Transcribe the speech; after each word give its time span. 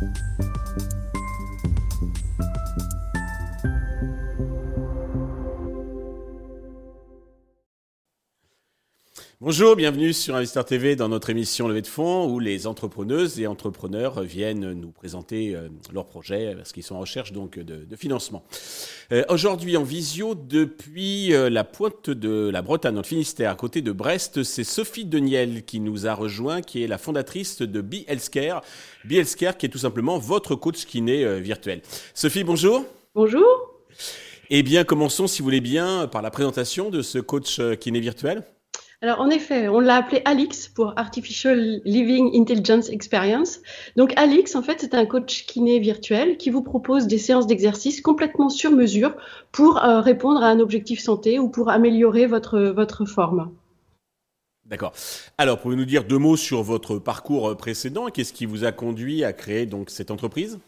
Thank 0.00 0.16
you. 0.38 0.47
Bonjour, 9.50 9.76
bienvenue 9.76 10.12
sur 10.12 10.36
Investor 10.36 10.62
TV 10.62 10.94
dans 10.94 11.08
notre 11.08 11.30
émission 11.30 11.68
Levée 11.68 11.80
de 11.80 11.86
fonds 11.86 12.30
où 12.30 12.38
les 12.38 12.66
entrepreneuses 12.66 13.40
et 13.40 13.46
entrepreneurs 13.46 14.20
viennent 14.20 14.74
nous 14.74 14.90
présenter 14.90 15.56
euh, 15.56 15.70
leurs 15.90 16.04
projets 16.04 16.54
parce 16.54 16.70
qu'ils 16.70 16.82
sont 16.82 16.96
en 16.96 17.00
recherche 17.00 17.32
donc 17.32 17.58
de, 17.58 17.96
financement. 17.96 18.44
Euh, 19.10 19.24
aujourd'hui 19.30 19.78
en 19.78 19.84
visio 19.84 20.34
depuis 20.34 21.32
euh, 21.32 21.48
la 21.48 21.64
pointe 21.64 22.10
de 22.10 22.50
la 22.50 22.60
Bretagne 22.60 22.92
dans 22.92 23.00
le 23.00 23.06
Finistère 23.06 23.50
à 23.50 23.54
côté 23.54 23.80
de 23.80 23.90
Brest, 23.90 24.42
c'est 24.42 24.64
Sophie 24.64 25.06
Deniel 25.06 25.64
qui 25.64 25.80
nous 25.80 26.06
a 26.06 26.12
rejoint 26.12 26.60
qui 26.60 26.82
est 26.82 26.86
la 26.86 26.98
fondatrice 26.98 27.62
de 27.62 27.80
Be 27.80 28.06
Healthcare. 28.06 28.60
Be 29.06 29.12
Healthcare 29.12 29.56
qui 29.56 29.64
est 29.64 29.70
tout 29.70 29.78
simplement 29.78 30.18
votre 30.18 30.56
coach 30.56 30.84
kiné 30.84 31.40
virtuel. 31.40 31.80
Sophie, 32.12 32.44
bonjour. 32.44 32.84
Bonjour. 33.14 33.46
Eh 34.50 34.62
bien, 34.62 34.84
commençons 34.84 35.26
si 35.26 35.40
vous 35.40 35.44
voulez 35.44 35.62
bien 35.62 36.06
par 36.06 36.20
la 36.20 36.30
présentation 36.30 36.90
de 36.90 37.00
ce 37.00 37.18
coach 37.18 37.58
kiné 37.80 38.00
virtuel. 38.00 38.44
Alors 39.00 39.20
en 39.20 39.30
effet, 39.30 39.68
on 39.68 39.78
l'a 39.78 39.94
appelé 39.94 40.22
Alix 40.24 40.66
pour 40.66 40.92
Artificial 40.96 41.80
Living 41.84 42.30
Intelligence 42.34 42.88
Experience. 42.88 43.60
Donc 43.96 44.12
Alix, 44.16 44.56
en 44.56 44.62
fait, 44.62 44.80
c'est 44.80 44.92
un 44.94 45.06
coach 45.06 45.46
kiné 45.46 45.78
virtuel 45.78 46.36
qui 46.36 46.50
vous 46.50 46.62
propose 46.62 47.06
des 47.06 47.18
séances 47.18 47.46
d'exercice 47.46 48.00
complètement 48.00 48.48
sur 48.48 48.72
mesure 48.72 49.14
pour 49.52 49.78
euh, 49.84 50.00
répondre 50.00 50.42
à 50.42 50.48
un 50.48 50.58
objectif 50.58 50.98
santé 50.98 51.38
ou 51.38 51.48
pour 51.48 51.70
améliorer 51.70 52.26
votre, 52.26 52.74
forme. 53.06 53.54
D'accord. 54.64 54.92
Alors, 55.38 55.60
pouvez-vous 55.60 55.82
nous 55.82 55.86
dire 55.86 56.02
deux 56.02 56.18
mots 56.18 56.36
sur 56.36 56.64
votre 56.64 56.98
parcours 56.98 57.56
précédent? 57.56 58.08
Qu'est-ce 58.08 58.32
qui 58.32 58.46
vous 58.46 58.64
a 58.64 58.72
conduit 58.72 59.22
à 59.22 59.32
créer 59.32 59.66
donc 59.66 59.90
cette 59.90 60.10
entreprise? 60.10 60.58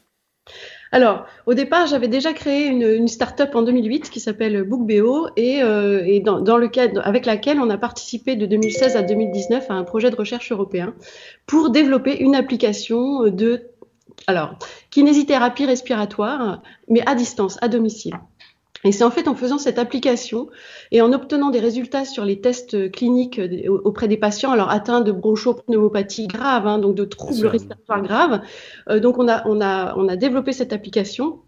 Alors, 0.92 1.26
au 1.46 1.54
départ, 1.54 1.86
j'avais 1.86 2.08
déjà 2.08 2.32
créé 2.32 2.66
une, 2.66 3.06
start-up 3.06 3.54
en 3.54 3.62
2008 3.62 4.10
qui 4.10 4.18
s'appelle 4.18 4.64
BookBO 4.64 5.28
et, 5.36 5.62
euh, 5.62 6.02
et 6.04 6.18
dans, 6.18 6.40
dans, 6.40 6.56
le 6.56 6.66
cadre 6.66 7.00
avec 7.04 7.26
laquelle 7.26 7.60
on 7.60 7.70
a 7.70 7.78
participé 7.78 8.34
de 8.34 8.44
2016 8.44 8.96
à 8.96 9.02
2019 9.02 9.70
à 9.70 9.74
un 9.74 9.84
projet 9.84 10.10
de 10.10 10.16
recherche 10.16 10.50
européen 10.50 10.94
pour 11.46 11.70
développer 11.70 12.20
une 12.20 12.34
application 12.34 13.28
de 13.28 13.70
alors 14.26 14.56
kinésithérapie 14.90 15.66
respiratoire, 15.66 16.62
mais 16.88 17.02
à 17.06 17.14
distance, 17.14 17.58
à 17.62 17.68
domicile. 17.68 18.18
Et 18.84 18.92
c'est 18.92 19.04
en 19.04 19.10
fait 19.10 19.28
en 19.28 19.34
faisant 19.34 19.58
cette 19.58 19.78
application 19.78 20.48
et 20.90 21.02
en 21.02 21.12
obtenant 21.12 21.50
des 21.50 21.60
résultats 21.60 22.04
sur 22.04 22.24
les 22.24 22.40
tests 22.40 22.90
cliniques 22.90 23.40
auprès 23.68 24.08
des 24.08 24.16
patients 24.16 24.52
alors 24.52 24.70
atteints 24.70 25.02
de 25.02 25.12
bronchopneumopathie 25.12 26.26
grave, 26.26 26.66
hein, 26.66 26.78
donc 26.78 26.94
de 26.94 27.04
troubles 27.04 27.46
respiratoires 27.46 28.02
graves. 28.02 28.40
Euh, 28.88 29.00
donc 29.00 29.18
on 29.18 29.28
a, 29.28 29.46
on, 29.46 29.60
a, 29.60 29.94
on 29.96 30.08
a 30.08 30.16
développé 30.16 30.52
cette 30.52 30.72
application 30.72 31.40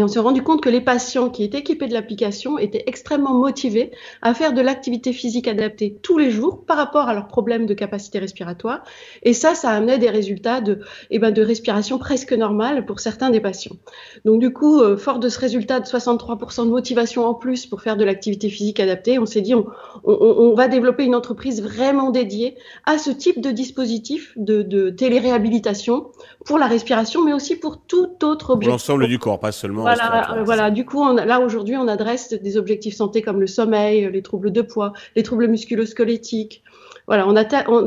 et 0.00 0.02
on 0.02 0.08
s'est 0.08 0.18
rendu 0.18 0.42
compte 0.42 0.62
que 0.62 0.70
les 0.70 0.80
patients 0.80 1.28
qui 1.28 1.44
étaient 1.44 1.58
équipés 1.58 1.86
de 1.86 1.92
l'application 1.92 2.58
étaient 2.58 2.84
extrêmement 2.86 3.34
motivés 3.34 3.90
à 4.22 4.32
faire 4.32 4.54
de 4.54 4.62
l'activité 4.62 5.12
physique 5.12 5.46
adaptée 5.46 5.98
tous 6.00 6.16
les 6.16 6.30
jours 6.30 6.64
par 6.64 6.78
rapport 6.78 7.06
à 7.06 7.12
leurs 7.12 7.26
problèmes 7.26 7.66
de 7.66 7.74
capacité 7.74 8.18
respiratoire. 8.18 8.82
Et 9.24 9.34
ça, 9.34 9.54
ça 9.54 9.68
amenait 9.68 9.98
des 9.98 10.08
résultats 10.08 10.62
de, 10.62 10.80
eh 11.10 11.18
ben, 11.18 11.32
de 11.32 11.42
respiration 11.42 11.98
presque 11.98 12.32
normale 12.32 12.86
pour 12.86 12.98
certains 12.98 13.28
des 13.28 13.40
patients. 13.40 13.76
Donc 14.24 14.40
du 14.40 14.54
coup, 14.54 14.80
euh, 14.80 14.96
fort 14.96 15.18
de 15.18 15.28
ce 15.28 15.38
résultat 15.38 15.80
de 15.80 15.84
63% 15.84 16.64
de 16.64 16.70
motivation 16.70 17.26
en 17.26 17.34
plus 17.34 17.66
pour 17.66 17.82
faire 17.82 17.98
de 17.98 18.04
l'activité 18.04 18.48
physique 18.48 18.80
adaptée, 18.80 19.18
on 19.18 19.26
s'est 19.26 19.42
dit 19.42 19.54
on, 19.54 19.66
on, 20.04 20.14
on, 20.14 20.54
va 20.54 20.68
développer 20.68 21.04
une 21.04 21.14
entreprise 21.14 21.62
vraiment 21.62 22.10
dédiée 22.10 22.56
à 22.86 22.96
ce 22.96 23.10
type 23.10 23.42
de 23.42 23.50
dispositif 23.50 24.32
de, 24.36 24.62
de 24.62 24.88
téléréhabilitation 24.88 26.06
pour 26.46 26.56
la 26.56 26.68
respiration, 26.68 27.22
mais 27.22 27.34
aussi 27.34 27.56
pour 27.56 27.82
tout 27.82 28.08
autre 28.24 28.48
objectif. 28.48 28.72
L'ensemble 28.72 29.06
du 29.06 29.18
corps, 29.18 29.38
pas 29.38 29.52
seulement 29.52 29.84
voilà, 29.94 30.42
voilà. 30.44 30.70
Du 30.70 30.84
coup, 30.84 31.00
on, 31.00 31.14
là 31.14 31.40
aujourd'hui, 31.40 31.76
on 31.76 31.88
adresse 31.88 32.32
des 32.32 32.56
objectifs 32.56 32.96
santé 32.96 33.22
comme 33.22 33.40
le 33.40 33.46
sommeil, 33.46 34.10
les 34.10 34.22
troubles 34.22 34.52
de 34.52 34.62
poids, 34.62 34.92
les 35.16 35.22
troubles 35.22 35.46
musculo-squelettiques. 35.48 36.62
Voilà, 37.06 37.26
on, 37.26 37.34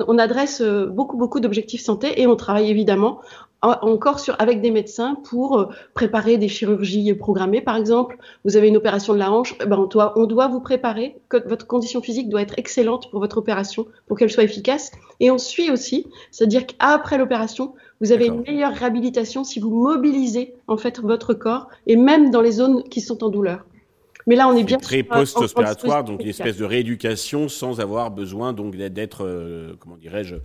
on, 0.08 0.18
adresse 0.18 0.62
euh, 0.62 0.86
beaucoup 0.86 1.18
beaucoup 1.18 1.40
d'objectifs 1.40 1.82
santé 1.82 2.22
et 2.22 2.28
on 2.28 2.36
travaille 2.36 2.70
évidemment 2.70 3.22
encore 3.64 4.20
sur, 4.20 4.36
avec 4.40 4.62
des 4.62 4.72
médecins 4.72 5.16
pour 5.16 5.58
euh, 5.58 5.66
préparer 5.94 6.38
des 6.38 6.50
chirurgies 6.50 7.14
programmées, 7.14 7.62
par 7.62 7.78
exemple. 7.78 8.18
Vous 8.44 8.58
avez 8.58 8.68
une 8.68 8.78
opération 8.78 9.14
de 9.14 9.20
la 9.20 9.32
hanche, 9.32 9.56
eh 9.62 9.66
ben 9.66 9.78
on, 9.78 9.86
doit, 9.86 10.14
on 10.18 10.26
doit 10.26 10.48
vous 10.48 10.60
préparer, 10.60 11.16
que 11.30 11.38
votre 11.48 11.66
condition 11.66 12.02
physique 12.02 12.30
doit 12.30 12.42
être 12.42 12.56
excellente 12.58 13.10
pour 13.10 13.22
votre 13.22 13.38
opération, 13.38 13.88
pour 14.08 14.18
qu'elle 14.18 14.30
soit 14.30 14.44
efficace. 14.44 14.92
Et 15.20 15.32
on 15.32 15.38
suit 15.38 15.72
aussi, 15.72 16.08
c'est-à-dire 16.32 16.68
qu'après 16.68 17.18
l'opération, 17.18 17.74
vous 18.04 18.12
avez 18.12 18.26
une 18.26 18.42
meilleure 18.42 18.74
réhabilitation 18.74 19.46
si 19.46 19.62
vous 19.62 19.70
mobilisez 19.70 20.56
en 20.68 20.76
fait 20.76 21.00
votre 21.00 21.34
corps 21.34 21.70
et 21.88 21.96
même 21.96 22.32
dans 22.32 22.42
les 22.42 22.52
zones 22.52 22.84
qui 22.84 23.00
sont 23.00 23.24
en 23.24 23.30
douleur. 23.30 23.66
Mais 24.28 24.36
là, 24.36 24.50
on 24.50 24.58
est 24.58 24.66
bien 24.66 24.78
très 24.78 25.04
post-opératoire, 25.04 26.04
donc 26.04 26.22
une 26.22 26.28
espèce 26.28 26.58
de 26.58 26.66
rééducation 26.66 27.48
sans 27.48 27.80
avoir 27.80 28.12
besoin 28.12 28.52
donc 28.52 28.76
d'être, 28.76 29.24
euh, 29.26 29.76
comment 29.80 29.96
dirais-je, 29.96 30.36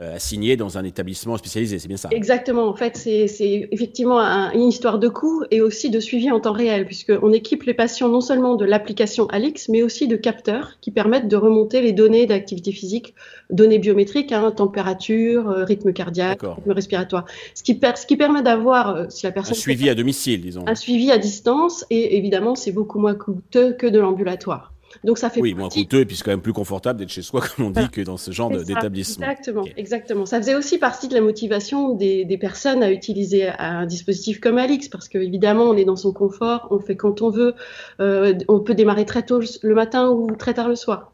assigné 0.00 0.56
dans 0.56 0.78
un 0.78 0.84
établissement 0.84 1.36
spécialisé, 1.36 1.78
c'est 1.78 1.88
bien 1.88 1.96
ça 1.96 2.08
Exactement, 2.12 2.68
en 2.68 2.74
fait, 2.74 2.96
c'est 2.96 3.68
effectivement 3.70 4.20
une 4.20 4.68
histoire 4.68 4.98
de 4.98 5.08
coût 5.08 5.44
et 5.50 5.60
aussi 5.60 5.90
de 5.90 6.00
suivi 6.00 6.30
en 6.30 6.40
temps 6.40 6.52
réel, 6.52 6.86
puisqu'on 6.86 7.32
équipe 7.32 7.64
les 7.64 7.74
patients 7.74 8.08
non 8.08 8.20
seulement 8.20 8.54
de 8.56 8.64
l'application 8.64 9.26
Alix, 9.26 9.68
mais 9.68 9.82
aussi 9.82 10.08
de 10.08 10.16
capteurs 10.16 10.78
qui 10.80 10.90
permettent 10.90 11.28
de 11.28 11.36
remonter 11.36 11.80
les 11.80 11.92
données 11.92 12.26
d'activité 12.26 12.72
physique, 12.72 13.14
données 13.50 13.78
biométriques, 13.78 14.32
hein, 14.32 14.50
température, 14.50 15.48
euh, 15.48 15.64
rythme 15.64 15.92
cardiaque, 15.92 16.42
rythme 16.42 16.72
respiratoire, 16.72 17.24
ce 17.54 17.62
qui, 17.62 17.78
ce 17.96 18.06
qui 18.06 18.16
permet 18.16 18.42
d'avoir, 18.42 18.94
euh, 18.94 19.04
si 19.08 19.26
la 19.26 19.32
personne... 19.32 19.54
Un 19.56 19.60
suivi 19.60 19.88
à 19.88 19.94
domicile, 19.94 20.40
disons. 20.40 20.64
Un 20.66 20.74
suivi 20.74 21.10
à 21.10 21.18
distance, 21.18 21.84
et 21.90 22.16
évidemment, 22.16 22.54
c'est 22.54 22.72
beaucoup 22.72 22.98
moins 22.98 23.14
coûteux 23.14 23.72
que 23.72 23.86
de 23.86 23.98
l'ambulatoire. 23.98 24.72
Donc 25.04 25.18
ça 25.18 25.30
fait 25.30 25.40
oui, 25.40 25.54
moins 25.54 25.68
coûteux 25.68 26.00
et 26.00 26.06
puis 26.06 26.16
c'est 26.16 26.24
quand 26.24 26.30
même 26.30 26.40
plus 26.40 26.52
confortable 26.52 26.98
d'être 26.98 27.10
chez 27.10 27.22
soi, 27.22 27.40
comme 27.56 27.66
on 27.66 27.70
dit, 27.70 27.88
que 27.90 28.00
dans 28.00 28.16
ce 28.16 28.30
genre 28.30 28.50
d'établissement. 28.50 29.26
Exactement, 29.26 29.64
exactement. 29.76 30.26
Ça 30.26 30.38
faisait 30.38 30.54
aussi 30.54 30.78
partie 30.78 31.08
de 31.08 31.14
la 31.14 31.20
motivation 31.20 31.94
des, 31.94 32.24
des, 32.24 32.38
personnes 32.38 32.82
à 32.82 32.90
utiliser 32.90 33.48
un 33.48 33.86
dispositif 33.86 34.40
comme 34.40 34.58
Alix, 34.58 34.88
parce 34.88 35.08
que 35.08 35.18
évidemment, 35.18 35.64
on 35.64 35.76
est 35.76 35.84
dans 35.84 35.96
son 35.96 36.12
confort, 36.12 36.68
on 36.70 36.78
fait 36.80 36.96
quand 36.96 37.22
on 37.22 37.30
veut, 37.30 37.54
euh, 38.00 38.34
on 38.48 38.60
peut 38.60 38.74
démarrer 38.74 39.04
très 39.04 39.22
tôt 39.22 39.40
le 39.62 39.74
matin 39.74 40.10
ou 40.10 40.34
très 40.36 40.54
tard 40.54 40.68
le 40.68 40.76
soir. 40.76 41.12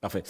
Parfait. 0.00 0.22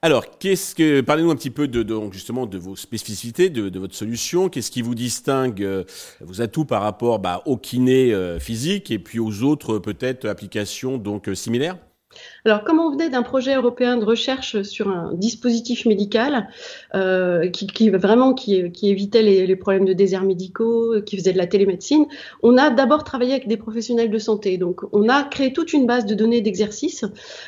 Alors, 0.00 0.38
qu'est-ce 0.38 0.76
que 0.76 1.00
parlez-nous 1.00 1.32
un 1.32 1.36
petit 1.36 1.50
peu 1.50 1.66
de, 1.66 1.82
de, 1.82 2.12
justement 2.12 2.46
de 2.46 2.56
vos 2.56 2.76
spécificités, 2.76 3.50
de, 3.50 3.68
de 3.68 3.78
votre 3.80 3.96
solution. 3.96 4.48
Qu'est-ce 4.48 4.70
qui 4.70 4.80
vous 4.80 4.94
distingue 4.94 5.60
euh, 5.60 5.82
vos 6.20 6.40
atouts 6.40 6.64
par 6.64 6.82
rapport 6.82 7.18
bah, 7.18 7.42
au 7.44 7.56
kiné 7.56 8.14
euh, 8.14 8.38
physique 8.38 8.92
et 8.92 9.00
puis 9.00 9.18
aux 9.18 9.42
autres 9.42 9.80
peut-être 9.80 10.28
applications 10.28 10.98
donc 10.98 11.28
euh, 11.28 11.34
similaires? 11.34 11.78
Alors, 12.44 12.64
comme 12.64 12.78
on 12.78 12.90
venait 12.90 13.10
d'un 13.10 13.22
projet 13.22 13.54
européen 13.54 13.96
de 13.96 14.04
recherche 14.04 14.62
sur 14.62 14.88
un 14.88 15.12
dispositif 15.14 15.86
médical 15.86 16.48
euh, 16.94 17.48
qui, 17.50 17.90
vraiment 17.90 18.32
qui, 18.32 18.72
évitait 18.82 19.22
les, 19.22 19.56
problèmes 19.56 19.84
de 19.84 19.92
déserts 19.92 20.24
médicaux, 20.24 20.94
qui 21.04 21.16
faisait 21.16 21.32
de 21.32 21.38
la 21.38 21.46
télémédecine, 21.46 22.06
on 22.42 22.56
a 22.56 22.70
d'abord 22.70 23.04
travaillé 23.04 23.32
avec 23.32 23.48
des 23.48 23.56
professionnels 23.56 24.10
de 24.10 24.18
santé. 24.18 24.56
Donc, 24.56 24.80
on 24.92 25.08
a 25.08 25.24
créé 25.24 25.52
toute 25.52 25.72
une 25.72 25.86
base 25.86 26.06
de 26.06 26.14
données 26.14 26.40
d'exercice 26.40 27.04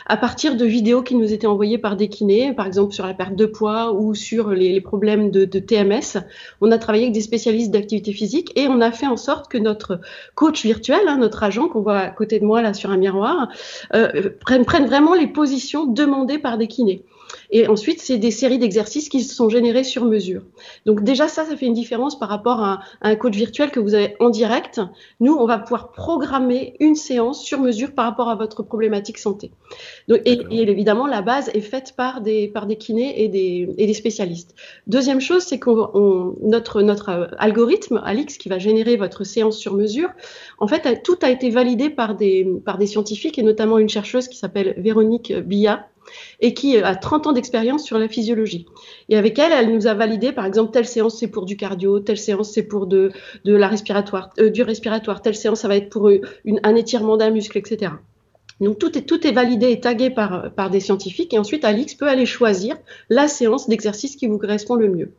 à 0.07 0.17
partir 0.17 0.57
de 0.57 0.65
vidéos 0.65 1.03
qui 1.03 1.15
nous 1.15 1.33
étaient 1.33 1.47
envoyées 1.47 1.79
par 1.79 1.97
des 1.97 2.09
kinés, 2.09 2.53
par 2.53 2.67
exemple 2.67 2.93
sur 2.93 3.07
la 3.07 3.15
perte 3.15 3.37
de 3.37 3.47
poids 3.47 3.93
ou 3.93 4.15
sur 4.15 4.51
les, 4.51 4.81
problèmes 4.81 5.31
de, 5.31 5.45
TMS. 5.45 6.21
On 6.61 6.71
a 6.73 6.79
travaillé 6.79 7.05
avec 7.05 7.15
des 7.15 7.21
spécialistes 7.21 7.71
d'activité 7.71 8.13
physique 8.13 8.53
et 8.57 8.69
on 8.69 8.81
a 8.81 8.93
fait 8.93 9.07
en 9.07 9.17
sorte 9.17 9.51
que 9.51 9.59
notre 9.59 10.01
coach 10.35 10.65
virtuel, 10.65 11.01
hein, 11.07 11.19
notre 11.19 11.43
agent 11.43 11.69
qu'on 11.69 11.81
voit 11.81 11.99
à 11.99 12.11
côté 12.11 12.41
de 12.41 12.45
moi 12.45 12.63
là 12.63 12.75
sur 12.75 12.91
un 12.91 12.97
miroir, 12.97 13.49
euh, 13.95 14.31
prenne 14.65 14.87
vraiment 14.87 15.15
les 15.15 15.27
positions 15.27 15.87
demandées 15.87 16.39
par 16.39 16.59
des 16.59 16.69
kinés. 16.69 17.05
Et 17.51 17.67
ensuite, 17.67 18.01
c'est 18.01 18.19
des 18.19 18.31
séries 18.31 18.59
d'exercices 18.59 19.09
qui 19.09 19.23
sont 19.23 19.49
générés 19.49 19.85
sur 19.85 20.05
mesure. 20.05 20.43
Donc 20.87 21.03
déjà, 21.03 21.29
ça, 21.29 21.45
ça 21.45 21.57
fait 21.57 21.67
une 21.67 21.75
différence 21.75 22.19
par 22.19 22.29
rapport 22.29 22.63
à, 22.63 22.81
un 23.03 23.17
coach 23.17 23.35
virtuel 23.35 23.71
que 23.71 23.81
vous 23.81 23.95
avez 23.95 24.17
en 24.21 24.31
direct. 24.31 24.81
Nous, 25.19 25.35
on 25.35 25.47
va 25.47 25.59
pouvoir 25.59 25.93
programmer 25.93 26.77
une 26.81 26.95
séance 26.95 27.43
sur 27.43 27.61
mesure 27.61 27.93
par 27.93 28.05
rapport 28.05 28.29
à 28.29 28.37
votre 28.37 28.63
problématique 28.63 29.19
santé. 29.19 29.51
Donc, 30.09 30.21
et, 30.25 30.41
évidemment, 30.51 31.07
la 31.07 31.23
base 31.23 31.51
est 31.55 31.61
faite 31.61 31.95
par 31.97 32.21
des, 32.21 32.49
par 32.49 32.67
des 32.67 32.77
kinés 32.77 33.23
et 33.23 33.29
des, 33.29 33.69
et 33.79 33.87
des 33.87 33.95
spécialistes. 33.95 34.55
Deuxième 34.87 35.21
chose, 35.21 35.43
c'est 35.43 35.59
qu'on 35.59 36.37
notre, 36.43 36.83
notre 36.83 37.09
euh, 37.09 37.27
algorithme, 37.39 38.01
Alix, 38.05 38.39
qui 38.39 38.49
va 38.49 38.59
générer 38.59 38.97
votre 38.97 39.25
séance 39.25 39.57
sur 39.57 39.75
mesure, 39.75 40.11
en 40.59 40.69
fait, 40.69 41.03
tout 41.03 41.19
a 41.23 41.31
été 41.31 41.51
validé 41.51 41.91
par 41.91 42.15
des, 42.15 42.47
par 42.65 42.79
des 42.79 42.87
scientifiques 42.87 43.39
et 43.39 43.43
notamment 43.43 43.79
une 43.79 43.89
chercheuse 43.89 44.29
qui 44.29 44.37
s'appelle 44.37 44.75
Véronique 44.79 45.33
Billa 45.33 45.89
et 46.41 46.55
qui 46.55 46.77
a 46.77 46.95
30 46.95 47.29
ans 47.29 47.33
d'expérience 47.33 47.85
sur 47.85 47.99
la 47.99 48.09
physiologie. 48.09 48.67
Et 49.09 49.17
avec 49.17 49.39
elle, 49.39 49.53
elle 49.53 49.73
nous 49.73 49.87
a 49.87 49.95
validé, 49.95 50.33
par 50.33 50.45
exemple, 50.45 50.73
telle 50.73 50.87
séance 50.87 51.19
c'est 51.19 51.29
pour 51.29 51.45
du 51.45 51.57
cardio, 51.57 52.01
telle 52.01 52.19
séance 52.19 52.51
c'est 52.51 52.63
pour 52.63 52.87
de, 52.87 53.13
de 53.45 53.55
la 53.55 53.69
respiratoire, 53.69 54.31
euh, 54.39 54.51
du 54.51 54.63
respiratoire, 54.63 55.23
telle 55.23 55.37
séance 55.37 55.61
ça 55.61 55.69
va 55.69 55.77
être 55.77 55.91
pour 55.91 56.09
euh, 56.09 56.21
une, 56.45 56.61
un 56.63 56.75
étirement 56.75 57.17
d'un 57.17 57.31
muscle, 57.31 57.59
etc. 57.59 57.93
Donc 58.61 58.79
tout 58.79 58.97
est, 58.97 59.03
tout 59.03 59.27
est 59.27 59.33
validé 59.33 59.71
et 59.71 59.81
tagué 59.81 60.11
par, 60.11 60.53
par 60.53 60.71
des 60.71 60.81
scientifiques 60.81 61.33
et 61.33 61.39
ensuite 61.39 61.65
Alix 61.65 61.95
peut 61.95 62.09
aller 62.09 62.27
choisir 62.27 62.77
la 63.09 63.27
séance 63.27 63.69
d'exercice 63.69 64.17
qui 64.17 64.27
vous 64.27 64.39
correspond 64.39 64.75
le 64.75 64.89
mieux. 64.89 65.13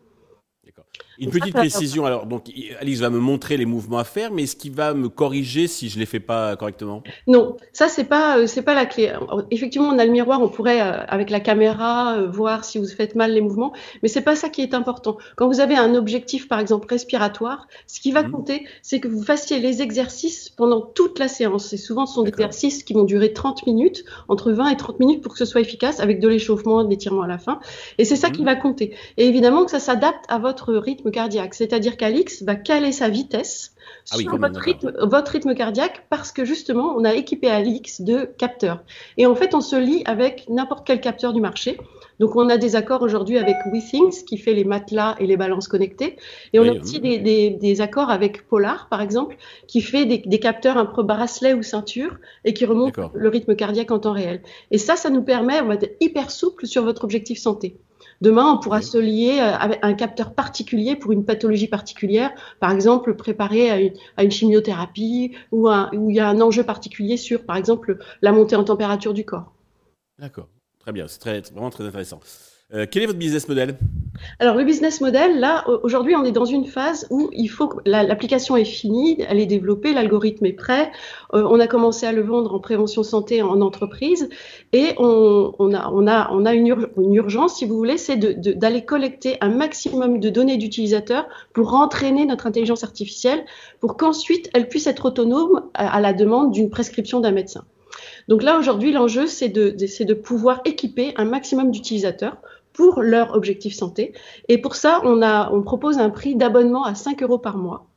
Une 1.22 1.30
petite 1.30 1.54
précision, 1.54 2.06
alors, 2.06 2.26
donc 2.26 2.52
Alice 2.80 3.00
va 3.00 3.12
me 3.12 3.20
montrer 3.20 3.56
les 3.56 3.66
mouvements 3.66 4.00
à 4.00 4.04
faire, 4.04 4.32
mais 4.32 4.44
est-ce 4.44 4.56
qu'il 4.56 4.72
va 4.72 4.96
me 4.96 5.08
corriger 5.08 5.68
si 5.68 5.88
je 5.88 5.96
ne 5.96 6.00
les 6.00 6.08
fais 6.08 6.20
pas 6.20 6.56
correctement? 6.56 7.04
Non, 7.28 7.58
ça, 7.74 7.88
c'est 7.90 8.06
pas, 8.06 8.40
euh, 8.40 8.48
c'est 8.48 8.64
pas 8.64 8.74
la 8.74 8.88
clé. 8.88 9.14
Effectivement, 9.52 9.90
on 9.90 10.00
a 10.00 10.06
le 10.06 10.12
miroir, 10.12 10.42
on 10.42 10.50
pourrait, 10.50 10.82
euh, 10.82 11.04
avec 11.08 11.30
la 11.30 11.40
caméra, 11.40 12.16
euh, 12.18 12.28
voir 12.28 12.66
si 12.66 12.80
vous 12.80 12.88
faites 12.88 13.14
mal 13.14 13.34
les 13.34 13.42
mouvements, 13.42 13.72
mais 14.02 14.10
c'est 14.10 14.24
pas 14.24 14.36
ça 14.36 14.50
qui 14.50 14.62
est 14.62 14.74
important. 14.74 15.18
Quand 15.36 15.48
vous 15.48 15.60
avez 15.60 15.76
un 15.76 15.94
objectif, 15.94 16.48
par 16.48 16.60
exemple, 16.60 16.88
respiratoire, 16.90 17.68
ce 17.86 18.00
qui 18.00 18.12
va 18.12 18.24
mhm. 18.24 18.32
compter, 18.32 18.66
c'est 18.82 19.00
que 19.00 19.08
vous 19.08 19.24
fassiez 19.24 19.60
les 19.60 19.84
exercices 19.84 20.50
pendant 20.50 20.82
toute 20.82 21.20
la 21.20 21.28
séance. 21.28 21.72
Et 21.72 21.78
souvent, 21.78 22.08
ce 22.08 22.16
sont 22.16 22.24
des 22.24 22.30
exercices 22.30 22.84
qui 22.84 22.94
vont 22.94 23.04
durer 23.04 23.32
30 23.32 23.68
minutes, 23.68 24.06
entre 24.28 24.52
20 24.52 24.70
et 24.70 24.78
30 24.78 25.00
minutes 25.00 25.22
pour 25.22 25.34
que 25.34 25.38
ce 25.38 25.46
soit 25.46 25.62
efficace, 25.62 26.00
avec 26.00 26.20
de 26.20 26.28
l'échauffement, 26.28 26.84
de 26.84 26.90
l'étirement 26.90 27.22
à 27.22 27.28
la 27.28 27.38
fin. 27.38 27.60
Et 28.00 28.06
c'est 28.06 28.16
ça 28.16 28.32
qui 28.32 28.42
mhm. 28.42 28.46
va 28.46 28.56
compter. 28.56 28.96
Et 29.18 29.28
évidemment 29.28 29.66
que 29.66 29.72
ça 29.72 29.80
s'adapte 29.80 30.26
à 30.28 30.40
votre 30.40 30.74
rythme 30.74 31.11
cardiaque. 31.12 31.54
C'est-à-dire 31.54 31.98
qu'Alix 31.98 32.44
va 32.44 32.56
caler 32.56 32.92
sa 32.92 33.10
vitesse 33.10 33.74
ah 34.12 34.18
sur 34.18 34.38
votre, 34.38 34.60
rythme, 34.60 34.94
votre 35.02 35.32
rythme 35.32 35.54
cardiaque 35.54 36.06
parce 36.10 36.32
que 36.32 36.46
justement, 36.46 36.96
on 36.98 37.04
a 37.04 37.14
équipé 37.14 37.50
Alix 37.50 38.02
de 38.02 38.26
capteurs. 38.38 38.84
Et 39.18 39.26
en 39.26 39.36
fait, 39.36 39.54
on 39.54 39.62
se 39.62 39.76
lie 39.76 40.04
avec 40.06 40.48
n'importe 40.50 40.88
quel 40.88 41.02
capteur 41.02 41.34
du 41.34 41.42
marché. 41.42 41.78
Donc, 42.22 42.36
on 42.36 42.50
a 42.50 42.58
des 42.58 42.76
accords 42.76 43.02
aujourd'hui 43.02 43.40
avec 43.40 43.58
WeThings 43.66 44.26
qui 44.26 44.38
fait 44.38 44.54
les 44.54 44.64
matelas 44.64 45.16
et 45.18 45.26
les 45.26 45.38
balances 45.38 45.68
connectées. 45.68 46.18
Et 46.54 46.60
on 46.60 46.64
a 46.64 46.74
aussi 46.74 47.00
des, 47.00 47.18
des, 47.50 47.82
accords 47.82 48.12
avec 48.12 48.48
Polar, 48.48 48.90
par 48.90 49.02
exemple, 49.02 49.38
qui 49.68 49.82
fait 49.82 50.06
des, 50.06 50.20
des, 50.20 50.40
capteurs 50.40 50.78
un 50.78 50.86
peu 50.86 51.02
bracelet 51.02 51.56
ou 51.56 51.64
ceinture 51.64 52.18
et 52.46 52.54
qui 52.54 52.66
remonte 52.66 52.94
le 53.16 53.28
rythme 53.28 53.56
cardiaque 53.56 53.90
en 53.90 53.98
temps 53.98 54.12
réel. 54.12 54.44
Et 54.70 54.78
ça, 54.78 54.96
ça 54.96 55.10
nous 55.10 55.24
permet, 55.24 55.62
on 55.62 55.68
va 55.70 55.74
être 55.74 55.98
hyper 56.00 56.30
souple 56.30 56.68
sur 56.68 56.84
votre 56.84 57.06
objectif 57.06 57.40
santé. 57.40 57.80
Demain, 58.22 58.54
on 58.54 58.60
pourra 58.60 58.84
se 58.84 59.00
lier 59.00 59.40
euh, 59.40 59.56
avec 59.56 59.80
un 59.82 59.96
capteur 59.96 60.36
particulier 60.36 60.96
pour 60.96 61.14
une 61.14 61.26
pathologie 61.26 61.68
particulière, 61.68 62.30
par 62.60 62.70
exemple 62.70 63.16
préparer 63.16 63.72
à 64.16 64.22
une, 64.22 64.32
chimiothérapie 64.32 65.32
ou 65.52 65.68
où 65.70 66.10
il 66.12 66.16
y 66.16 66.20
a 66.20 66.30
un 66.30 66.40
enjeu 66.40 66.64
particulier 66.64 67.18
sur, 67.18 67.46
par 67.46 67.58
exemple, 67.58 67.98
la 68.22 68.32
montée 68.32 68.56
en 68.56 68.64
température 68.64 69.16
du 69.16 69.26
corps. 69.26 69.52
D'accord, 70.20 70.50
très 70.82 70.92
bien, 70.92 71.06
c'est 71.08 71.52
vraiment 71.52 71.70
très 71.70 71.86
intéressant. 71.86 72.20
Euh, 72.74 72.86
quel 72.90 73.04
est 73.04 73.06
votre 73.06 73.20
business 73.20 73.50
model? 73.50 73.78
Alors 74.40 74.56
le 74.56 74.64
business 74.64 75.02
model, 75.02 75.42
là, 75.42 75.66
aujourd'hui, 75.84 76.16
on 76.16 76.24
est 76.24 76.32
dans 76.32 76.46
une 76.46 76.66
phase 76.66 77.06
où 77.10 77.30
il 77.34 77.50
faut 77.50 77.70
l'application 77.86 78.56
est 78.56 78.64
finie, 78.64 79.18
elle 79.28 79.40
est 79.40 79.46
développée, 79.46 79.92
l'algorithme 79.92 80.46
est 80.46 80.54
prêt. 80.54 80.90
Euh, 81.34 81.46
on 81.50 81.60
a 81.60 81.68
commencé 81.68 82.06
à 82.06 82.14
le 82.14 82.22
vendre 82.22 82.54
en 82.54 82.60
prévention 82.60 83.04
santé 83.04 83.42
en 83.42 83.60
entreprise 83.60 84.30
et 84.72 84.94
on 85.00 85.74
a 85.74 86.54
une, 86.54 87.14
urgence, 87.14 87.58
si 87.58 87.66
vous 87.66 87.76
voulez, 87.76 87.98
c'est 87.98 88.16
d'aller 88.18 88.86
collecter 88.86 89.36
un 89.42 89.50
maximum 89.50 90.22
de 90.22 90.30
données 90.30 90.58
d'utilisateurs 90.58 91.28
pour 91.54 91.74
entraîner 91.74 92.26
notre 92.26 92.48
intelligence 92.48 92.86
artificielle 92.86 93.44
pour 93.82 93.98
qu'ensuite 93.98 94.50
elle 94.54 94.70
puisse 94.70 94.88
être 94.88 95.06
autonome 95.06 95.70
à 95.74 96.00
la 96.00 96.14
demande 96.14 96.54
d'une 96.54 96.70
prescription 96.70 97.20
d'un 97.20 97.32
médecin. 97.32 97.66
Donc 98.28 98.44
là, 98.44 98.58
aujourd'hui, 98.58 98.92
l'enjeu, 98.92 99.28
c'est 99.28 99.50
de, 99.50 99.70
de, 99.70 100.14
pouvoir 100.14 100.62
équiper 100.66 101.14
un 101.18 101.26
maximum 101.26 101.72
d'utilisateurs 101.72 102.38
pour 102.74 103.02
leur 103.02 103.36
objectif 103.36 103.74
santé. 103.74 104.14
Et 104.48 104.58
pour 104.60 104.76
ça, 104.76 105.02
on, 105.04 105.22
a, 105.22 105.52
on 105.52 105.62
propose 105.62 105.98
un 105.98 106.10
prix 106.10 106.36
d'abonnement 106.36 106.84
à 106.84 106.96
5 106.96 107.22
euros 107.24 107.40
par 107.40 107.58
mois 107.58 107.88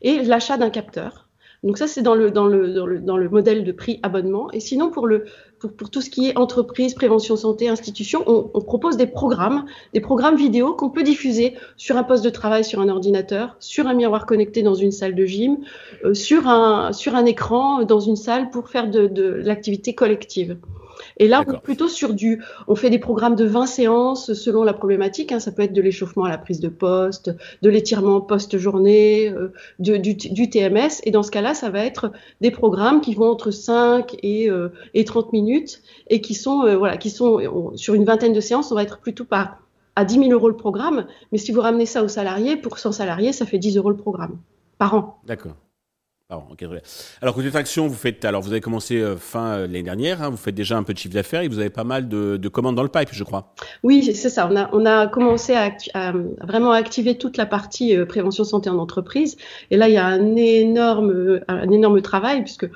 et 0.00 0.22
l'achat 0.22 0.56
d'un 0.56 0.70
capteur. 0.70 1.28
Donc 1.62 1.78
ça, 1.78 1.86
c'est 1.86 2.02
dans 2.02 2.14
le, 2.14 2.30
dans, 2.30 2.46
le, 2.46 2.72
dans, 2.72 2.86
le, 2.86 2.98
dans 2.98 3.16
le 3.16 3.28
modèle 3.28 3.64
de 3.64 3.72
prix 3.72 4.00
abonnement. 4.02 4.50
Et 4.52 4.60
sinon, 4.60 4.90
pour, 4.90 5.06
le, 5.06 5.26
pour, 5.68 5.90
tout 5.90 6.00
ce 6.00 6.10
qui 6.10 6.28
est 6.28 6.36
entreprise, 6.36 6.94
prévention 6.94 7.36
santé, 7.36 7.68
institution, 7.68 8.22
on, 8.26 8.60
propose 8.60 8.96
des 8.96 9.06
programmes, 9.06 9.64
des 9.92 10.00
programmes 10.00 10.36
vidéo 10.36 10.74
qu'on 10.74 10.90
peut 10.90 11.02
diffuser 11.02 11.54
sur 11.76 11.96
un 11.96 12.02
poste 12.02 12.24
de 12.24 12.30
travail, 12.30 12.64
sur 12.64 12.80
un 12.80 12.88
ordinateur, 12.88 13.56
sur 13.60 13.86
un 13.86 13.94
miroir 13.94 14.26
connecté 14.26 14.62
dans 14.62 14.74
une 14.74 14.92
salle 14.92 15.14
de 15.14 15.24
gym, 15.24 15.58
euh, 16.04 16.14
sur, 16.14 16.46
un, 16.48 16.90
écran 17.26 17.84
dans 17.84 18.00
une 18.00 18.16
salle 18.16 18.50
pour 18.50 18.68
faire 18.68 18.88
de 18.88 19.40
l'activité 19.44 19.94
collective. 19.94 20.56
Et 21.18 21.28
là, 21.28 21.44
on 21.46 21.52
est 21.52 21.60
plutôt 21.60 21.88
sur 21.88 22.14
du, 22.14 22.42
on 22.68 22.74
fait 22.74 22.90
des 22.90 22.98
programmes 22.98 23.36
de 23.36 23.44
20 23.44 23.66
séances 23.66 24.32
selon 24.34 24.62
la 24.62 24.72
problématique. 24.72 25.32
Hein. 25.32 25.40
Ça 25.40 25.52
peut 25.52 25.62
être 25.62 25.72
de 25.72 25.82
l'échauffement 25.82 26.24
à 26.24 26.28
la 26.28 26.38
prise 26.38 26.60
de 26.60 26.68
poste, 26.68 27.30
de 27.62 27.70
l'étirement 27.70 28.20
post-journée, 28.20 29.28
euh, 29.30 29.52
du, 29.78 29.98
du, 29.98 30.50
TMS. 30.50 31.00
Et 31.04 31.10
dans 31.10 31.22
ce 31.22 31.30
cas-là, 31.30 31.54
ça 31.54 31.70
va 31.70 31.84
être 31.84 32.12
des 32.40 32.50
programmes 32.50 33.00
qui 33.00 33.14
vont 33.14 33.30
entre 33.30 33.50
5 33.50 34.16
et, 34.22 34.50
euh, 34.50 34.68
et 34.94 35.04
30 35.04 35.32
minutes 35.32 35.82
et 36.08 36.20
qui 36.20 36.34
sont, 36.34 36.62
euh, 36.62 36.76
voilà, 36.76 36.96
qui 36.96 37.10
sont 37.10 37.40
sur 37.74 37.94
une 37.94 38.04
vingtaine 38.04 38.32
de 38.32 38.40
séances. 38.40 38.72
On 38.72 38.74
va 38.74 38.82
être 38.82 38.98
plutôt 39.00 39.24
par 39.24 39.58
à 39.96 40.04
10 40.04 40.14
000 40.18 40.30
euros 40.32 40.48
le 40.48 40.56
programme. 40.56 41.06
Mais 41.32 41.38
si 41.38 41.52
vous 41.52 41.60
ramenez 41.60 41.86
ça 41.86 42.02
aux 42.02 42.08
salariés, 42.08 42.56
pour 42.56 42.78
100 42.78 42.92
salariés, 42.92 43.32
ça 43.32 43.46
fait 43.46 43.58
10 43.58 43.76
euros 43.76 43.90
le 43.90 43.96
programme 43.96 44.38
par 44.78 44.94
an. 44.94 45.18
D'accord. 45.26 45.54
Alors, 46.30 47.34
côté 47.34 47.50
traction, 47.50 47.86
vous 47.86 47.94
faites, 47.94 48.24
alors 48.24 48.40
vous 48.40 48.52
avez 48.52 48.62
commencé 48.62 48.96
euh, 48.96 49.16
fin 49.16 49.52
euh, 49.52 49.60
l'année 49.66 49.82
dernière, 49.82 50.22
hein, 50.22 50.30
vous 50.30 50.38
faites 50.38 50.54
déjà 50.54 50.78
un 50.78 50.82
peu 50.82 50.94
de 50.94 50.98
chiffre 50.98 51.12
d'affaires 51.12 51.42
et 51.42 51.48
vous 51.48 51.58
avez 51.58 51.68
pas 51.68 51.84
mal 51.84 52.08
de, 52.08 52.48
commandes 52.48 52.74
dans 52.74 52.82
le 52.82 52.88
pipe, 52.88 53.10
je 53.12 53.22
crois. 53.22 53.52
Oui, 53.82 54.02
c'est 54.14 54.30
ça. 54.30 54.48
On 54.72 54.86
a, 54.86 55.06
commencé 55.08 55.54
à, 55.54 56.12
vraiment 56.40 56.72
activer 56.72 57.18
toute 57.18 57.36
la 57.36 57.44
partie 57.44 57.96
euh, 57.96 58.06
prévention 58.06 58.44
santé 58.44 58.70
en 58.70 58.78
entreprise. 58.78 59.36
Et 59.70 59.76
là, 59.76 59.88
il 59.88 59.94
y 59.94 59.98
a 59.98 60.06
un 60.06 60.36
énorme, 60.36 61.40
un 61.48 61.70
énorme 61.70 62.00
travail 62.00 62.42
puisque 62.42 62.66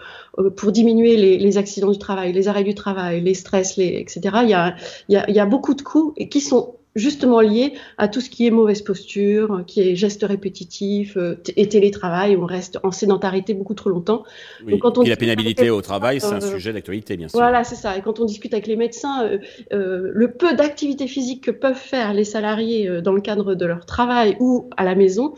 pour 0.56 0.72
diminuer 0.72 1.16
les, 1.38 1.58
accidents 1.58 1.90
du 1.90 1.98
travail, 1.98 2.32
les 2.32 2.48
arrêts 2.48 2.64
du 2.64 2.74
travail, 2.74 3.22
les 3.22 3.32
stress, 3.32 3.78
etc., 3.78 4.20
il 4.42 4.50
y 4.50 4.54
a, 4.54 4.76
il 5.08 5.14
y 5.14 5.16
a, 5.16 5.30
il 5.30 5.34
y 5.34 5.40
a 5.40 5.46
beaucoup 5.46 5.72
de 5.72 5.80
coûts 5.80 6.12
et 6.18 6.28
qui 6.28 6.42
sont 6.42 6.75
justement 6.96 7.40
lié 7.40 7.74
à 7.98 8.08
tout 8.08 8.20
ce 8.20 8.28
qui 8.28 8.46
est 8.46 8.50
mauvaise 8.50 8.82
posture, 8.82 9.62
qui 9.66 9.80
est 9.80 9.94
gestes 9.94 10.24
répétitifs 10.24 11.16
euh, 11.16 11.36
et 11.56 11.68
télétravail. 11.68 12.36
On 12.36 12.46
reste 12.46 12.78
en 12.82 12.90
sédentarité 12.90 13.54
beaucoup 13.54 13.74
trop 13.74 13.90
longtemps. 13.90 14.24
Donc, 14.66 14.80
quand 14.80 14.98
on 14.98 15.02
et 15.02 15.10
la 15.10 15.16
pénibilité 15.16 15.70
au 15.70 15.82
travail, 15.82 16.20
c'est 16.20 16.32
un 16.32 16.42
euh, 16.42 16.52
sujet 16.52 16.72
d'actualité, 16.72 17.16
bien 17.16 17.28
sûr. 17.28 17.38
Voilà, 17.38 17.62
c'est 17.62 17.76
ça. 17.76 17.96
Et 17.96 18.00
quand 18.00 18.18
on 18.18 18.24
discute 18.24 18.52
avec 18.54 18.66
les 18.66 18.76
médecins, 18.76 19.28
euh, 19.72 20.10
le 20.12 20.32
peu 20.32 20.54
d'activité 20.54 21.06
physique 21.06 21.44
que 21.44 21.50
peuvent 21.50 21.74
faire 21.74 22.14
les 22.14 22.24
salariés 22.24 23.00
dans 23.02 23.12
le 23.12 23.20
cadre 23.20 23.54
de 23.54 23.66
leur 23.66 23.84
travail 23.84 24.36
ou 24.40 24.70
à 24.76 24.84
la 24.84 24.94
maison, 24.94 25.34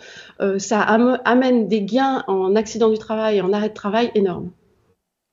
ça 0.59 0.81
amène 0.81 1.67
des 1.67 1.83
gains 1.83 2.23
en 2.29 2.55
accident 2.55 2.89
du 2.89 2.99
travail 2.99 3.39
et 3.39 3.41
en 3.41 3.53
arrêt 3.53 3.71
de 3.71 3.75
travail 3.75 4.11
énormes. 4.15 4.51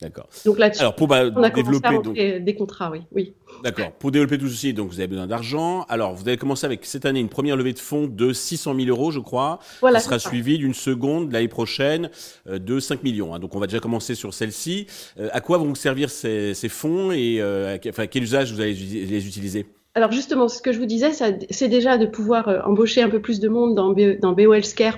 D'accord. 0.01 0.27
Donc 0.45 0.59
là-dessus, 0.59 0.81
Alors 0.81 0.93
pour 0.93 1.07
bah, 1.07 1.23
on 1.33 1.41
a 1.41 1.49
développer 1.49 2.01
donc... 2.03 2.15
des 2.15 2.55
contrats, 2.55 2.91
oui. 2.91 3.03
oui. 3.13 3.33
D'accord. 3.63 3.93
Pour 3.93 4.11
développer 4.11 4.37
tout 4.37 4.49
ceci, 4.49 4.73
donc 4.73 4.89
vous 4.89 4.99
avez 4.99 5.07
besoin 5.07 5.25
d'argent. 5.25 5.85
Alors 5.87 6.13
vous 6.13 6.27
avez 6.27 6.35
commencé 6.35 6.65
avec 6.65 6.85
cette 6.85 7.05
année 7.05 7.21
une 7.21 7.29
première 7.29 7.55
levée 7.55 7.71
de 7.71 7.79
fonds 7.79 8.05
de 8.07 8.33
600 8.33 8.75
000 8.75 8.87
euros, 8.89 9.11
je 9.11 9.21
crois. 9.21 9.59
Voilà. 9.79 9.99
Ça 9.99 10.05
sera 10.05 10.19
suivi 10.19 10.57
d'une 10.57 10.73
seconde 10.73 11.31
l'année 11.31 11.47
prochaine 11.47 12.09
euh, 12.47 12.59
de 12.59 12.81
5 12.81 13.03
millions. 13.03 13.33
Hein. 13.33 13.39
Donc 13.39 13.55
on 13.55 13.59
va 13.59 13.67
déjà 13.67 13.79
commencer 13.79 14.15
sur 14.15 14.33
celle-ci. 14.33 14.87
Euh, 15.17 15.29
à 15.31 15.39
quoi 15.39 15.57
vont 15.59 15.75
servir 15.75 16.09
ces, 16.09 16.53
ces 16.53 16.69
fonds 16.69 17.13
et 17.13 17.37
euh, 17.39 17.77
enfin, 17.87 18.07
quel 18.07 18.23
usage 18.23 18.51
vous 18.51 18.59
allez 18.59 18.73
les 18.73 19.27
utiliser? 19.27 19.65
Alors 19.97 20.11
justement, 20.11 20.49
ce 20.49 20.61
que 20.61 20.73
je 20.73 20.79
vous 20.79 20.85
disais, 20.85 21.11
c'est 21.49 21.69
déjà 21.69 21.97
de 21.97 22.05
pouvoir 22.05 22.49
euh, 22.49 22.59
embaucher 22.65 23.01
un 23.01 23.07
peu 23.07 23.21
plus 23.21 23.39
de 23.39 23.47
monde 23.47 23.75
dans, 23.75 23.93
BO, 23.93 24.15
dans 24.21 24.35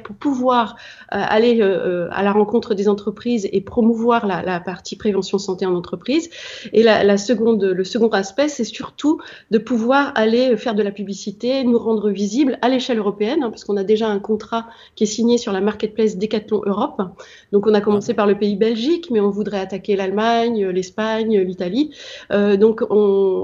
pour 0.04 0.16
pouvoir 0.16 0.76
euh, 1.14 1.20
aller 1.22 1.62
euh, 1.62 2.08
à 2.12 2.24
la 2.24 2.32
rencontre 2.32 2.74
des 2.74 2.90
entreprises 2.90 3.48
et 3.52 3.62
promouvoir 3.62 4.26
la, 4.26 4.60
partie 4.60 4.96
prévention 4.96 5.38
santé 5.38 5.68
en 5.68 5.76
entreprise. 5.76 6.32
Et 6.74 6.82
la 6.82 7.18
seconde, 7.18 7.64
le 7.64 7.84
second 7.84 8.08
aspect, 8.08 8.50
c'est 8.50 8.64
surtout 8.64 9.22
de 9.52 9.60
pouvoir 9.60 10.14
aller 10.16 10.58
faire 10.58 10.74
de 10.74 10.82
la 10.82 10.90
publicité, 10.90 11.64
nous 11.64 11.78
rendre 11.78 12.10
visibles 12.10 12.58
à 12.64 12.70
l'échelle 12.70 12.98
européenne, 12.98 13.44
hein, 13.44 13.52
parce 13.52 13.66
qu'on 13.66 13.78
a 13.78 13.84
déjà 13.84 14.08
un 14.08 14.18
contrat 14.18 14.68
qui 14.96 15.04
est 15.04 15.08
signé 15.08 15.38
sur 15.38 15.52
la 15.52 15.62
marketplace 15.62 16.18
Decathlon 16.18 16.64
Europe. 16.66 17.00
Donc 17.52 17.68
on 17.68 17.76
a 17.76 17.82
commencé 17.82 18.16
par 18.16 18.26
le 18.26 18.36
pays 18.36 18.56
Belgique, 18.56 19.10
mais 19.12 19.20
on 19.20 19.30
voudrait 19.30 19.60
attaquer 19.60 19.96
l'Allemagne, 19.96 20.66
l'Espagne, 20.70 21.40
l'Italie. 21.40 21.92
donc 22.32 22.82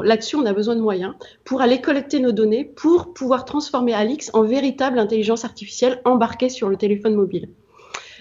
là-dessus, 0.03 0.35
on 0.35 0.45
a 0.47 0.53
besoin 0.53 0.75
de 0.75 0.81
moyens 0.81 1.13
pour 1.45 1.61
aller 1.61 1.81
collecter 1.81 2.19
nos 2.19 2.31
données 2.31 2.63
pour 2.63 3.13
pouvoir 3.13 3.45
transformer 3.45 3.93
Alix 3.93 4.29
en 4.33 4.43
véritable 4.43 4.99
intelligence 4.99 5.45
artificielle 5.45 6.01
embarquée 6.05 6.49
sur 6.49 6.69
le 6.69 6.77
téléphone 6.77 7.15
mobile. 7.15 7.49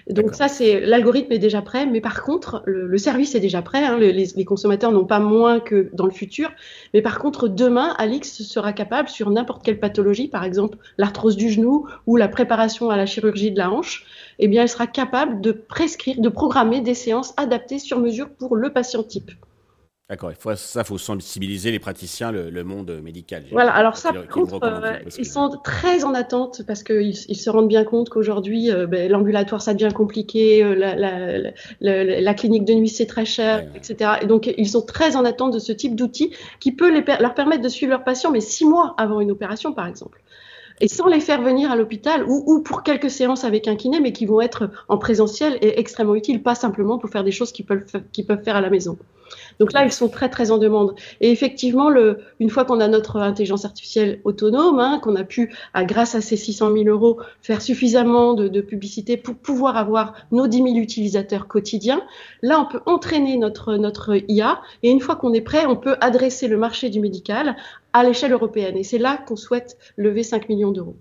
Donc 0.09 0.35
ça, 0.35 0.49
c'est 0.49 0.81
l'algorithme 0.81 1.33
est 1.33 1.38
déjà 1.38 1.62
prêt, 1.62 1.87
mais 1.87 2.00
par 2.00 2.23
contre, 2.23 2.62
le, 2.67 2.99
service 2.99 3.35
est 3.35 3.41
déjà 3.41 3.62
prêt. 3.62 3.85
Hein, 3.85 3.99
les, 3.99 4.12
les, 4.12 4.45
consommateurs 4.45 4.91
n'ont 4.91 5.05
pas 5.05 5.21
moins 5.21 5.61
que 5.61 5.91
dans 5.93 6.07
le 6.07 6.11
futur, 6.11 6.50
mais 6.93 7.02
par 7.02 7.19
contre, 7.19 7.49
demain, 7.49 7.95
Alix 7.99 8.43
sera 8.43 8.73
capable 8.73 9.09
sur 9.09 9.31
n'importe 9.31 9.64
quelle 9.64 9.79
pathologie, 9.79 10.29
par 10.29 10.45
exemple 10.45 10.79
l'arthrose 10.99 11.37
du 11.37 11.50
genou 11.50 11.87
ou 12.07 12.17
la 12.17 12.29
préparation 12.29 12.91
à 12.91 12.97
la 12.97 13.07
chirurgie 13.07 13.52
de 13.52 13.59
la 13.59 13.71
hanche, 13.71 14.05
eh 14.38 14.49
bien, 14.49 14.62
elle 14.62 14.69
sera 14.69 14.87
capable 14.87 15.41
de 15.41 15.52
prescrire, 15.52 16.21
de 16.21 16.29
programmer 16.29 16.81
des 16.81 16.95
séances 16.95 17.33
adaptées 17.37 17.79
sur 17.79 18.00
mesure 18.00 18.29
pour 18.31 18.57
le 18.57 18.73
patient 18.73 19.05
type. 19.05 19.31
D'accord, 20.12 20.31
il 20.31 20.37
faut, 20.37 20.54
ça, 20.57 20.83
il 20.83 20.85
faut 20.85 20.99
sensibiliser 20.99 21.71
les 21.71 21.78
praticiens, 21.78 22.33
le, 22.33 22.64
monde 22.64 23.00
médical. 23.02 23.45
Voilà, 23.50 23.73
alors 23.73 23.97
ça, 23.97 24.12
contre, 24.31 24.62
euh, 24.62 24.99
ils 25.16 25.25
sont 25.25 25.49
très 25.64 26.04
en 26.04 26.12
attente 26.12 26.64
parce 26.66 26.83
qu'ils 26.83 27.14
ils 27.28 27.35
se 27.35 27.49
rendent 27.49 27.69
bien 27.69 27.83
compte 27.85 28.11
qu'aujourd'hui, 28.11 28.71
euh, 28.71 28.87
ben, 28.87 29.11
l'ambulatoire, 29.11 29.62
ça 29.62 29.73
devient 29.73 29.95
compliqué, 29.95 30.62
euh, 30.62 30.75
la, 30.75 30.95
la, 30.97 31.38
la, 31.81 32.21
la, 32.21 32.35
clinique 32.35 32.66
de 32.66 32.75
nuit, 32.75 32.90
c'est 32.90 33.07
très 33.07 33.25
cher, 33.25 33.64
etc. 33.75 34.16
Et 34.21 34.26
donc, 34.26 34.52
ils 34.59 34.69
sont 34.69 34.83
très 34.83 35.16
en 35.16 35.25
attente 35.25 35.54
de 35.54 35.59
ce 35.59 35.73
type 35.73 35.97
d'outil 35.97 36.31
qui 36.61 36.73
peut 36.73 36.92
les, 36.92 37.02
leur 37.19 37.33
permettre 37.33 37.62
de 37.62 37.71
suivre 37.71 37.92
leurs 37.92 38.04
patients, 38.04 38.33
mais 38.33 38.40
six 38.42 38.66
mois 38.66 38.95
avant 38.99 39.19
une 39.23 39.31
opération, 39.31 39.73
par 39.73 39.87
exemple. 39.87 40.21
et 40.83 40.88
sans 40.88 41.07
les 41.07 41.21
faire 41.21 41.40
venir 41.40 41.73
à 41.73 41.76
l'hôpital 41.76 42.25
ou, 42.25 42.45
ou, 42.47 42.61
pour 42.61 42.83
quelques 42.83 43.09
séances 43.09 43.45
avec 43.45 43.66
un 43.66 43.76
kiné, 43.76 43.99
mais 43.99 44.12
qui 44.12 44.26
vont 44.26 44.42
être 44.42 44.69
en 44.88 44.99
présentiel 44.99 45.57
et 45.62 45.81
extrêmement 45.81 46.16
utiles, 46.16 46.42
pas 46.42 46.54
simplement 46.54 46.99
pour 46.99 47.09
faire 47.09 47.25
des 47.25 47.33
choses 47.33 47.50
qu'ils 47.50 47.64
peuvent, 47.64 47.87
qu'ils 48.12 48.26
peuvent 48.26 48.42
faire 48.42 48.57
à 48.57 48.61
la 48.61 48.69
maison. 48.69 48.99
Donc 49.62 49.75
là, 49.75 49.85
ils 49.85 49.92
sont 49.92 50.09
très 50.09 50.28
très 50.28 50.50
en 50.50 50.59
demande. 50.59 50.97
Et 51.21 51.31
effectivement, 51.31 51.88
une 52.40 52.50
fois 52.50 52.64
qu'on 52.64 52.81
a 52.81 52.88
notre 52.88 53.19
intelligence 53.19 53.64
artificielle 53.64 54.21
autonome, 54.25 54.81
hein, 54.81 54.99
qu'on 55.00 55.14
a 55.14 55.23
pu, 55.23 55.54
grâce 55.83 56.16
à 56.16 56.21
ces 56.21 56.37
600 56.37 56.73
000 56.73 56.88
euros, 56.88 57.21
faire 57.42 57.62
suffisamment 57.62 58.35
de, 58.35 58.49
de, 58.49 58.61
publicité 58.61 59.16
pour 59.16 59.37
pouvoir 59.37 59.76
avoir 59.76 60.14
nos 60.33 60.49
10 60.49 60.57
000 60.57 60.69
utilisateurs 60.78 61.47
quotidiens, 61.47 62.02
là, 62.42 62.59
on 62.59 62.64
peut 62.64 62.81
entraîner 62.87 63.37
notre 63.37 63.76
notre 63.76 64.21
IA. 64.28 64.61
Et 64.83 64.90
une 64.90 64.99
fois 64.99 65.14
qu'on 65.14 65.33
est 65.33 65.40
prêt, 65.40 65.64
on 65.64 65.76
peut 65.76 65.95
adresser 66.00 66.49
le 66.49 66.57
marché 66.57 66.90
du 66.90 66.99
médical 66.99 67.54
à 67.92 68.02
l'échelle 68.02 68.33
européenne. 68.33 68.76
Et 68.76 68.83
c'est 68.83 68.99
là 68.99 69.16
qu'on 69.16 69.37
souhaite 69.37 69.78
lever 69.97 70.25
5 70.25 70.49
millions 70.49 70.73
d'euros. 70.73 70.97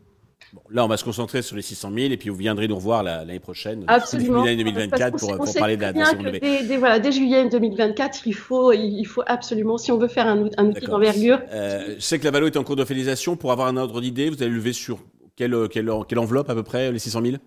Bon, 0.53 0.61
là, 0.69 0.83
on 0.83 0.87
va 0.87 0.97
se 0.97 1.03
concentrer 1.03 1.41
sur 1.41 1.55
les 1.55 1.61
600 1.61 1.91
000 1.93 2.11
et 2.11 2.17
puis 2.17 2.29
vous 2.29 2.35
viendrez 2.35 2.67
nous 2.67 2.75
revoir 2.75 3.03
l'année 3.03 3.39
prochaine, 3.39 3.85
l'année 3.87 4.57
2024, 4.57 5.17
pour, 5.17 5.37
pour 5.37 5.53
parler 5.53 5.77
de 5.77 5.81
la, 5.81 5.93
de 5.93 5.99
la 5.99 6.39
dès, 6.39 6.63
dès, 6.63 6.77
voilà, 6.77 6.99
dès 6.99 7.11
juillet 7.11 7.47
2024, 7.47 8.27
il 8.27 8.33
faut, 8.33 8.73
il 8.73 9.05
faut 9.05 9.23
absolument, 9.27 9.77
si 9.77 9.91
on 9.91 9.97
veut 9.97 10.09
faire 10.09 10.27
un, 10.27 10.49
un 10.57 10.65
outil 10.67 10.85
d'envergure. 10.85 11.39
Euh, 11.51 11.95
je 11.95 12.01
sais 12.01 12.19
que 12.19 12.25
la 12.25 12.31
Valo 12.31 12.47
est 12.47 12.57
en 12.57 12.63
cours 12.63 12.75
de 12.75 12.83
finalisation. 12.83 13.37
Pour 13.37 13.51
avoir 13.51 13.67
un 13.67 13.77
ordre 13.77 14.01
d'idée, 14.01 14.29
vous 14.29 14.43
allez 14.43 14.51
lever 14.51 14.73
sur 14.73 14.99
quelle, 15.37 15.55
quelle, 15.69 15.89
quelle 16.07 16.19
enveloppe 16.19 16.49
à 16.49 16.55
peu 16.55 16.63
près, 16.63 16.91
les 16.91 16.99
600 16.99 17.21
000 17.23 17.37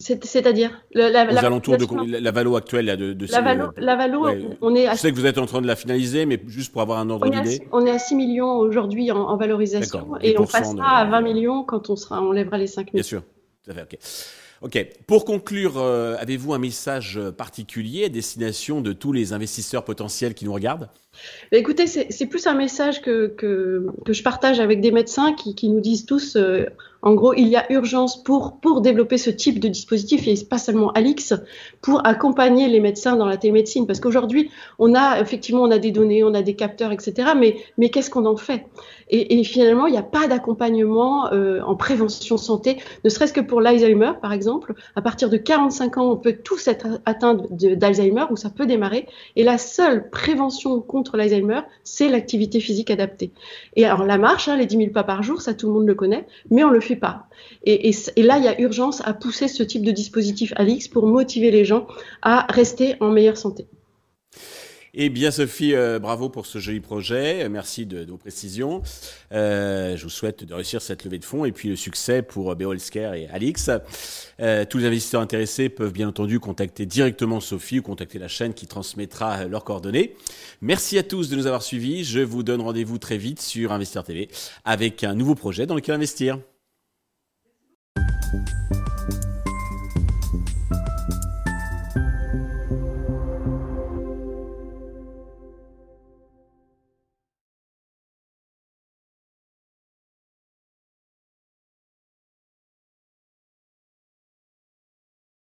c'est-à-dire 0.00 0.82
la, 0.92 1.08
la, 1.08 1.32
Aux 1.32 1.44
alentours 1.44 1.76
de 1.76 2.10
la, 2.10 2.20
la 2.20 2.30
Valo 2.32 2.56
actuelle 2.56 2.86
là, 2.86 2.96
de, 2.96 3.12
de 3.12 3.26
la 3.30 3.40
Valo, 3.40 3.70
la 3.76 3.94
Valo 3.94 4.24
ouais. 4.24 4.44
on 4.60 4.74
est. 4.74 4.88
À... 4.88 4.94
Je 4.94 4.98
sais 4.98 5.12
que 5.12 5.16
vous 5.16 5.26
êtes 5.26 5.38
en 5.38 5.46
train 5.46 5.62
de 5.62 5.68
la 5.68 5.76
finaliser, 5.76 6.26
mais 6.26 6.40
juste 6.48 6.72
pour 6.72 6.82
avoir 6.82 6.98
un 6.98 7.08
ordre 7.10 7.30
d'idée. 7.30 7.62
On 7.70 7.86
est 7.86 7.90
à 7.90 7.98
6 7.98 8.16
millions 8.16 8.56
aujourd'hui 8.56 9.12
en, 9.12 9.18
en, 9.18 9.36
valorisation 9.36 10.16
et 10.20 10.36
on 10.38 10.46
passera 10.46 10.74
de... 10.74 10.80
à 10.80 11.04
20 11.04 11.20
millions 11.20 11.62
quand 11.62 11.90
on 11.90 11.96
sera, 11.96 12.20
on 12.20 12.32
lèvera 12.32 12.58
les 12.58 12.66
5 12.66 12.80
millions. 12.80 12.92
Bien 12.94 13.02
sûr, 13.02 13.22
tout 13.64 13.70
à 13.70 13.74
fait. 13.74 13.82
Ok. 13.82 13.98
Ok. 14.62 14.86
Pour 15.06 15.24
conclure, 15.26 15.76
euh, 15.76 16.16
avez-vous 16.18 16.54
un 16.54 16.58
message 16.58 17.20
particulier 17.36 18.06
à 18.06 18.08
destination 18.08 18.80
de 18.80 18.92
tous 18.92 19.12
les 19.12 19.32
investisseurs 19.32 19.84
potentiels 19.84 20.34
qui 20.34 20.46
nous 20.46 20.54
regardent? 20.54 20.88
Bah, 21.52 21.58
Écoutez, 21.58 21.86
c'est 21.86 22.26
plus 22.26 22.46
un 22.46 22.54
message 22.54 23.02
que, 23.02 23.26
que, 23.26 23.86
que, 24.04 24.12
je 24.12 24.22
partage 24.22 24.60
avec 24.60 24.80
des 24.80 24.90
médecins 24.90 25.34
qui, 25.34 25.54
qui 25.54 25.68
nous 25.68 25.80
disent 25.80 26.06
tous, 26.06 26.36
euh, 26.36 26.66
en 27.04 27.12
gros, 27.12 27.34
il 27.34 27.48
y 27.48 27.56
a 27.56 27.70
urgence 27.70 28.22
pour, 28.22 28.58
pour 28.60 28.80
développer 28.80 29.18
ce 29.18 29.28
type 29.28 29.60
de 29.60 29.68
dispositif, 29.68 30.26
et 30.26 30.34
pas 30.48 30.56
seulement 30.56 30.90
Alix, 30.92 31.34
pour 31.82 32.06
accompagner 32.06 32.66
les 32.66 32.80
médecins 32.80 33.14
dans 33.14 33.26
la 33.26 33.36
télémédecine. 33.36 33.86
Parce 33.86 34.00
qu'aujourd'hui, 34.00 34.50
on 34.78 34.94
a 34.94 35.20
effectivement 35.20 35.62
on 35.62 35.70
a 35.70 35.76
des 35.76 35.90
données, 35.90 36.24
on 36.24 36.32
a 36.32 36.40
des 36.40 36.54
capteurs, 36.54 36.92
etc. 36.92 37.32
Mais, 37.38 37.56
mais 37.76 37.90
qu'est-ce 37.90 38.08
qu'on 38.08 38.24
en 38.24 38.38
fait? 38.38 38.64
Et, 39.10 39.44
finalement, 39.44 39.86
il 39.86 39.92
n'y 39.92 39.98
a 39.98 40.02
pas 40.02 40.26
d'accompagnement 40.26 41.30
euh, 41.30 41.60
en 41.60 41.76
prévention 41.76 42.38
santé, 42.38 42.78
ne 43.04 43.10
serait-ce 43.10 43.34
que 43.34 43.40
pour 43.40 43.60
l'Alzheimer, 43.60 44.12
par 44.20 44.32
exemple. 44.32 44.74
À 44.96 45.02
partir 45.02 45.28
de 45.28 45.36
45 45.36 45.98
ans, 45.98 46.10
on 46.10 46.16
peut 46.16 46.38
tous 46.42 46.66
être 46.68 46.86
atteints 47.04 47.36
d'Alzheimer, 47.50 48.24
où 48.30 48.36
ça 48.36 48.48
peut 48.48 48.66
démarrer. 48.66 49.06
Et 49.36 49.44
la 49.44 49.58
seule 49.58 50.08
prévention 50.08 50.80
contre 50.80 51.18
l'Alzheimer, 51.18 51.60
c'est 51.84 52.08
l'activité 52.08 52.60
physique 52.60 52.90
adaptée. 52.90 53.30
Et 53.76 53.84
alors 53.84 54.04
la 54.04 54.16
marche, 54.16 54.48
hein, 54.48 54.56
les 54.56 54.66
10 54.66 54.76
000 54.78 54.90
pas 54.90 55.04
par 55.04 55.22
jour, 55.22 55.42
ça 55.42 55.52
tout 55.52 55.66
le 55.68 55.74
monde 55.74 55.86
le 55.86 55.94
connaît, 55.94 56.26
mais 56.50 56.64
on 56.64 56.70
le 56.70 56.80
fait 56.80 56.93
pas. 56.96 57.26
Et, 57.64 57.92
là, 58.16 58.38
il 58.38 58.44
y 58.44 58.48
a 58.48 58.60
urgence 58.60 59.00
à 59.04 59.14
pousser 59.14 59.48
ce 59.48 59.62
type 59.62 59.84
de 59.84 59.90
dispositif 59.90 60.52
Alix 60.56 60.88
pour 60.88 61.06
motiver 61.06 61.50
les 61.50 61.64
gens 61.64 61.86
à 62.22 62.46
rester 62.50 62.96
en 63.00 63.10
meilleure 63.10 63.36
santé. 63.36 63.66
Eh 64.96 65.08
bien, 65.08 65.32
Sophie, 65.32 65.74
euh, 65.74 65.98
bravo 65.98 66.28
pour 66.28 66.46
ce 66.46 66.60
joli 66.60 66.78
projet. 66.78 67.48
Merci 67.48 67.84
de, 67.84 68.04
vos 68.08 68.16
précisions. 68.16 68.80
Euh, 69.32 69.96
je 69.96 70.04
vous 70.04 70.08
souhaite 70.08 70.44
de 70.44 70.54
réussir 70.54 70.80
cette 70.80 71.04
levée 71.04 71.18
de 71.18 71.24
fonds 71.24 71.44
et 71.44 71.50
puis 71.50 71.68
le 71.68 71.74
succès 71.74 72.22
pour 72.22 72.54
Beolsker 72.54 73.10
et 73.16 73.28
Alix. 73.28 73.70
Euh, 74.38 74.64
tous 74.64 74.78
les 74.78 74.86
investisseurs 74.86 75.20
intéressés 75.20 75.68
peuvent 75.68 75.92
bien 75.92 76.06
entendu 76.06 76.38
contacter 76.38 76.86
directement 76.86 77.40
Sophie 77.40 77.80
ou 77.80 77.82
contacter 77.82 78.20
la 78.20 78.28
chaîne 78.28 78.54
qui 78.54 78.68
transmettra 78.68 79.46
leurs 79.46 79.64
coordonnées. 79.64 80.14
Merci 80.60 80.96
à 80.96 81.02
tous 81.02 81.28
de 81.28 81.34
nous 81.34 81.48
avoir 81.48 81.64
suivis. 81.64 82.04
Je 82.04 82.20
vous 82.20 82.44
donne 82.44 82.60
rendez-vous 82.60 82.98
très 82.98 83.18
vite 83.18 83.42
sur 83.42 83.72
Investir 83.72 84.04
TV 84.04 84.28
avec 84.64 85.02
un 85.02 85.16
nouveau 85.16 85.34
projet 85.34 85.66
dans 85.66 85.74
lequel 85.74 85.96
investir. 85.96 86.38
Bye. 88.34 88.63